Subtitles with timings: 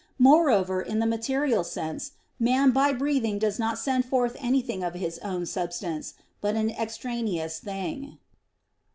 [0.17, 5.19] _Moreover, in the material sense, man by breathing does not send forth anything of his
[5.19, 8.17] own substance, but an extraneous thing.